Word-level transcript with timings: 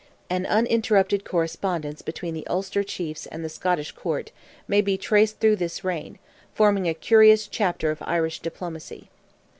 An 0.31 0.47
uninterrupted 0.47 1.23
correspondence 1.23 2.01
between 2.01 2.33
the 2.33 2.47
Ulster 2.47 2.83
Chiefs 2.83 3.27
and 3.27 3.45
the 3.45 3.49
Scottish 3.49 3.91
Court 3.91 4.31
may 4.67 4.81
be 4.81 4.97
traced 4.97 5.39
through 5.39 5.57
this 5.57 5.83
reign, 5.83 6.17
forming 6.55 6.89
a 6.89 6.95
curious 6.95 7.47
chapter 7.47 7.91
of 7.91 8.01
Irish 8.01 8.39
diplomacy. 8.39 9.09